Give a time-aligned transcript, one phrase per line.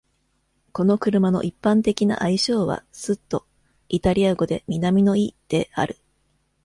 [0.71, 3.45] この車の一般的な愛称は「スッド
[3.87, 5.99] （イタリア語で南の意）」である。